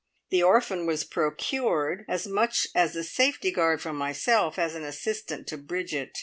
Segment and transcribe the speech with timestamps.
[0.31, 5.45] The orphan was procured as much as a safety guard for myself, as an assistant
[5.49, 6.17] to Bridget.